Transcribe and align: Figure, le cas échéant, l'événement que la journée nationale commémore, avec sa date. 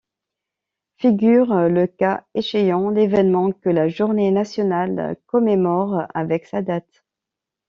Figure, 0.97 1.69
le 1.69 1.85
cas 1.85 2.25
échéant, 2.33 2.89
l'événement 2.89 3.51
que 3.51 3.69
la 3.69 3.87
journée 3.87 4.31
nationale 4.31 5.15
commémore, 5.27 6.07
avec 6.15 6.47
sa 6.47 6.63
date. 6.63 7.03